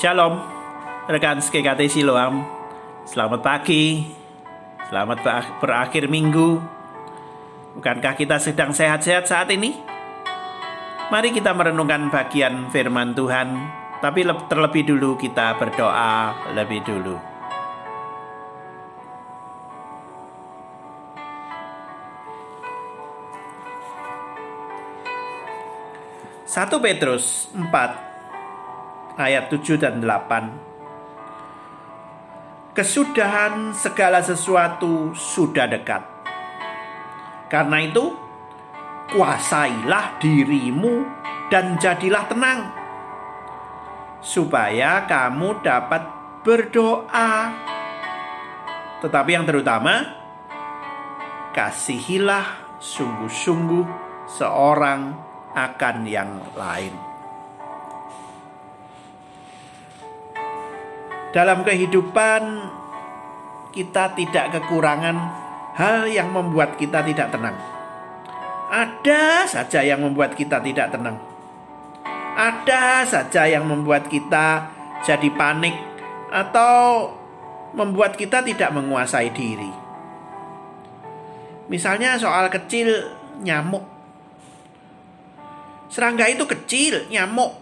Shalom, 0.00 0.40
rekan 1.12 1.44
SKKT 1.44 1.92
Siloam. 1.92 2.40
Selamat 3.04 3.44
pagi, 3.44 4.08
selamat 4.88 5.20
berakhir 5.60 6.08
minggu. 6.08 6.56
Bukankah 7.76 8.16
kita 8.16 8.40
sedang 8.40 8.72
sehat-sehat 8.72 9.28
saat 9.28 9.52
ini? 9.52 9.76
Mari 11.12 11.36
kita 11.36 11.52
merenungkan 11.52 12.08
bagian 12.08 12.72
firman 12.72 13.12
Tuhan, 13.12 13.60
tapi 14.00 14.24
terlebih 14.48 14.88
dulu 14.88 15.20
kita 15.20 15.60
berdoa 15.60 16.48
lebih 16.56 16.80
dulu. 16.80 17.20
Satu 26.48 26.80
Petrus 26.80 27.52
4 27.52 28.09
ayat 29.20 29.52
7 29.52 29.76
dan 29.76 30.00
8. 30.00 32.72
Kesudahan 32.72 33.76
segala 33.76 34.24
sesuatu 34.24 35.12
sudah 35.12 35.68
dekat. 35.68 36.00
Karena 37.52 37.82
itu, 37.82 38.14
kuasailah 39.12 40.22
dirimu 40.22 41.02
dan 41.50 41.74
jadilah 41.82 42.30
tenang, 42.30 42.70
supaya 44.22 45.04
kamu 45.04 45.60
dapat 45.60 46.06
berdoa. 46.46 47.50
Tetapi 49.02 49.30
yang 49.34 49.44
terutama, 49.44 50.06
kasihilah 51.50 52.78
sungguh-sungguh 52.78 53.86
seorang 54.30 55.18
akan 55.58 55.96
yang 56.06 56.38
lain. 56.54 57.09
Dalam 61.30 61.62
kehidupan 61.62 62.42
kita 63.70 64.18
tidak 64.18 64.58
kekurangan 64.58 65.16
hal 65.78 66.10
yang 66.10 66.34
membuat 66.34 66.74
kita 66.74 67.06
tidak 67.06 67.30
tenang. 67.30 67.54
Ada 68.70 69.46
saja 69.46 69.82
yang 69.82 70.02
membuat 70.02 70.34
kita 70.34 70.58
tidak 70.58 70.90
tenang. 70.90 71.18
Ada 72.34 73.06
saja 73.06 73.46
yang 73.46 73.66
membuat 73.66 74.10
kita 74.10 74.70
jadi 75.06 75.30
panik 75.34 75.74
atau 76.30 77.10
membuat 77.74 78.18
kita 78.18 78.42
tidak 78.42 78.70
menguasai 78.74 79.30
diri. 79.30 79.70
Misalnya 81.70 82.18
soal 82.18 82.50
kecil 82.50 82.90
nyamuk. 83.46 83.86
Serangga 85.90 86.26
itu 86.30 86.46
kecil, 86.46 87.06
nyamuk. 87.10 87.54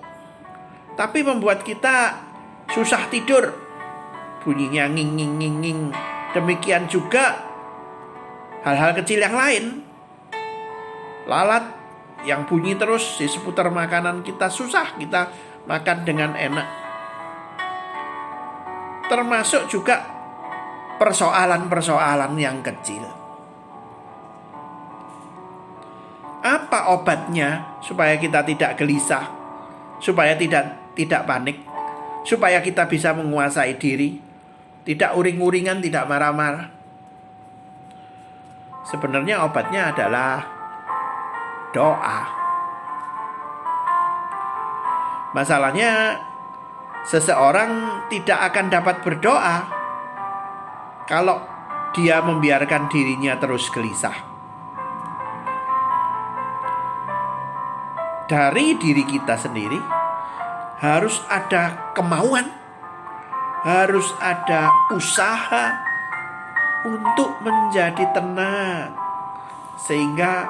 Tapi 0.96 1.24
membuat 1.24 1.64
kita 1.64 2.27
susah 2.72 3.08
tidur. 3.08 3.52
Bunyinya 4.44 4.88
nging 4.88 5.10
nging 5.16 5.34
nging 5.40 5.56
nging. 5.60 5.80
Demikian 6.36 6.88
juga 6.88 7.40
hal-hal 8.64 8.96
kecil 8.96 9.20
yang 9.20 9.36
lain. 9.36 9.64
Lalat 11.28 11.64
yang 12.24 12.48
bunyi 12.48 12.74
terus 12.74 13.20
di 13.20 13.28
seputar 13.28 13.70
makanan 13.70 14.24
kita 14.24 14.50
susah 14.50 14.96
kita 14.96 15.30
makan 15.68 15.98
dengan 16.04 16.32
enak. 16.32 16.68
Termasuk 19.08 19.68
juga 19.68 20.04
persoalan-persoalan 21.00 22.32
yang 22.36 22.60
kecil. 22.60 23.04
Apa 26.44 26.92
obatnya 26.96 27.80
supaya 27.84 28.16
kita 28.16 28.44
tidak 28.44 28.80
gelisah, 28.80 29.26
supaya 30.00 30.32
tidak 30.36 30.96
tidak 30.96 31.24
panik? 31.28 31.67
Supaya 32.28 32.60
kita 32.60 32.84
bisa 32.84 33.16
menguasai 33.16 33.80
diri, 33.80 34.20
tidak 34.84 35.16
uring-uringan, 35.16 35.80
tidak 35.80 36.04
marah-marah. 36.04 36.68
Sebenarnya 38.84 39.48
obatnya 39.48 39.96
adalah 39.96 40.44
doa. 41.72 42.20
Masalahnya, 45.32 46.20
seseorang 47.08 48.04
tidak 48.12 48.52
akan 48.52 48.66
dapat 48.68 48.96
berdoa 49.00 49.56
kalau 51.08 51.40
dia 51.96 52.20
membiarkan 52.20 52.92
dirinya 52.92 53.40
terus 53.40 53.72
gelisah. 53.72 54.28
Dari 58.28 58.76
diri 58.76 59.08
kita 59.08 59.40
sendiri, 59.40 59.97
harus 60.78 61.18
ada 61.26 61.92
kemauan, 61.94 62.46
harus 63.66 64.06
ada 64.22 64.70
usaha 64.94 65.74
untuk 66.86 67.42
menjadi 67.42 68.04
tenang, 68.14 68.94
sehingga 69.74 70.46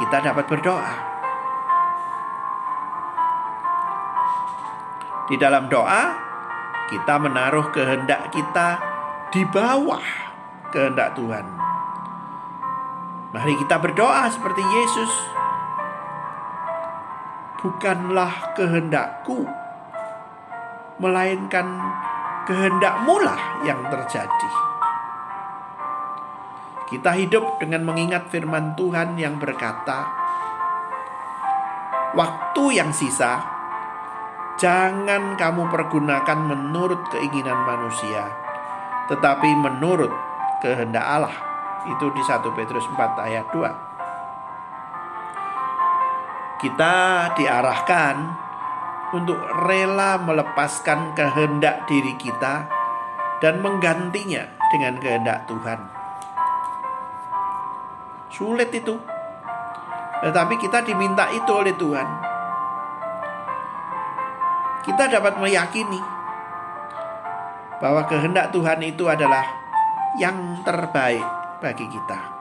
kita 0.00 0.24
dapat 0.24 0.44
berdoa. 0.48 0.94
Di 5.28 5.36
dalam 5.36 5.68
doa, 5.68 6.16
kita 6.88 7.20
menaruh 7.20 7.68
kehendak 7.68 8.32
kita 8.32 8.80
di 9.28 9.44
bawah 9.44 10.00
kehendak 10.72 11.12
Tuhan. 11.12 11.44
Mari 13.36 13.60
kita 13.60 13.76
berdoa 13.76 14.24
seperti 14.32 14.64
Yesus 14.64 15.12
bukanlah 17.58 18.54
kehendakku, 18.54 19.42
melainkan 21.02 21.66
kehendakmu 22.46 23.18
lah 23.18 23.60
yang 23.66 23.82
terjadi. 23.90 24.50
Kita 26.88 27.12
hidup 27.18 27.60
dengan 27.60 27.84
mengingat 27.84 28.32
firman 28.32 28.72
Tuhan 28.78 29.20
yang 29.20 29.36
berkata, 29.36 30.08
"Waktu 32.16 32.64
yang 32.80 32.94
sisa 32.94 33.44
jangan 34.56 35.36
kamu 35.36 35.68
pergunakan 35.68 36.38
menurut 36.40 37.04
keinginan 37.12 37.60
manusia, 37.68 38.32
tetapi 39.12 39.52
menurut 39.58 40.14
kehendak 40.64 41.04
Allah." 41.04 41.36
Itu 41.84 42.10
di 42.16 42.22
1 42.24 42.54
Petrus 42.56 42.88
4 42.90 43.20
ayat 43.20 43.46
2 43.52 43.87
kita 46.58 46.94
diarahkan 47.38 48.16
untuk 49.14 49.38
rela 49.64 50.18
melepaskan 50.20 51.14
kehendak 51.14 51.86
diri 51.86 52.18
kita 52.18 52.66
dan 53.38 53.62
menggantinya 53.62 54.44
dengan 54.74 54.98
kehendak 54.98 55.46
Tuhan. 55.46 55.80
Sulit 58.28 58.68
itu. 58.74 58.98
Tetapi 60.18 60.54
kita 60.58 60.82
diminta 60.82 61.30
itu 61.30 61.50
oleh 61.54 61.72
Tuhan. 61.78 62.08
Kita 64.82 65.04
dapat 65.14 65.38
meyakini 65.38 66.00
bahwa 67.78 68.02
kehendak 68.10 68.50
Tuhan 68.50 68.82
itu 68.82 69.06
adalah 69.06 69.46
yang 70.18 70.58
terbaik 70.66 71.22
bagi 71.62 71.86
kita. 71.86 72.37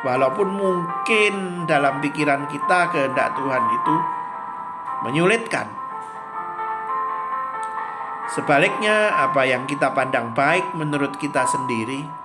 Walaupun 0.00 0.48
mungkin 0.48 1.64
dalam 1.68 2.00
pikiran 2.00 2.48
kita 2.48 2.88
kehendak 2.88 3.36
Tuhan 3.36 3.64
itu 3.68 3.96
menyulitkan. 5.04 5.68
Sebaliknya, 8.30 9.12
apa 9.26 9.42
yang 9.44 9.66
kita 9.66 9.92
pandang 9.92 10.32
baik 10.32 10.72
menurut 10.72 11.18
kita 11.18 11.44
sendiri 11.44 12.20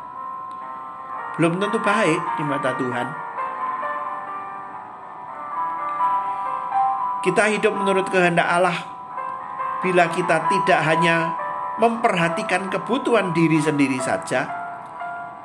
belum 1.36 1.60
tentu 1.60 1.80
baik 1.84 2.22
di 2.40 2.44
mata 2.48 2.72
Tuhan. 2.80 3.08
Kita 7.28 7.44
hidup 7.52 7.74
menurut 7.76 8.08
kehendak 8.08 8.48
Allah 8.48 8.78
bila 9.84 10.08
kita 10.14 10.48
tidak 10.48 10.80
hanya 10.86 11.36
memperhatikan 11.82 12.72
kebutuhan 12.72 13.36
diri 13.36 13.60
sendiri 13.60 14.00
saja, 14.00 14.48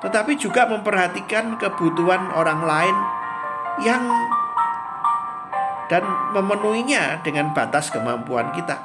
tetapi 0.00 0.32
juga 0.40 0.64
memperhatikan 0.64 1.60
kebutuhan 1.60 2.32
orang 2.32 2.64
lain 2.64 2.96
yang 3.84 4.04
dan 5.92 6.04
memenuhinya 6.32 7.20
dengan 7.20 7.52
batas 7.52 7.92
kemampuan 7.92 8.48
kita. 8.56 8.78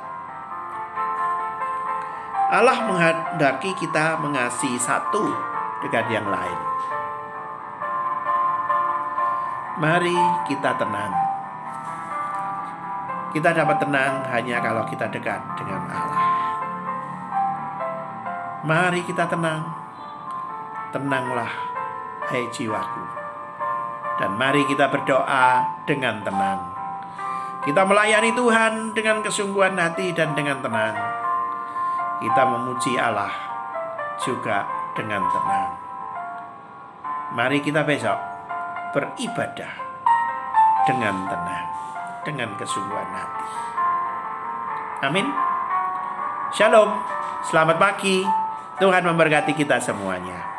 Allah 2.52 2.78
menghendaki 2.88 3.72
kita 3.80 4.20
mengasihi 4.20 4.80
satu 4.80 5.24
dengan 5.86 6.06
yang 6.12 6.28
lain. 6.28 6.60
Mari 9.76 10.18
kita 10.48 10.72
tenang. 10.80 11.14
Kita 13.36 13.52
dapat 13.52 13.78
tenang 13.84 14.24
hanya 14.32 14.64
kalau 14.64 14.88
kita 14.88 15.12
dekat 15.12 15.42
dengan 15.60 15.84
Allah. 15.92 16.24
Mari 18.64 19.04
kita 19.04 19.28
tenang 19.28 19.85
tenanglah, 20.95 21.51
hai 22.31 22.47
jiwaku. 22.56 23.03
Dan 24.15 24.39
mari 24.39 24.63
kita 24.63 24.88
berdoa 24.88 25.59
dengan 25.83 26.24
tenang. 26.24 26.71
Kita 27.68 27.83
melayani 27.83 28.31
Tuhan 28.31 28.95
dengan 28.95 29.19
kesungguhan 29.19 29.75
hati 29.75 30.15
dan 30.15 30.31
dengan 30.31 30.63
tenang. 30.63 30.95
Kita 32.24 32.47
memuji 32.47 32.95
Allah 32.95 33.36
juga 34.24 34.63
dengan 34.95 35.19
tenang. 35.27 35.71
Mari 37.36 37.59
kita 37.59 37.83
besok 37.83 38.15
beribadah 38.95 39.75
dengan 40.88 41.27
tenang, 41.27 41.68
dengan 42.24 42.50
kesungguhan 42.56 43.12
hati. 43.12 43.47
Amin. 45.03 45.27
Shalom, 46.56 46.95
selamat 47.51 47.75
pagi. 47.75 48.24
Tuhan 48.80 49.03
memberkati 49.03 49.51
kita 49.51 49.75
semuanya. 49.83 50.55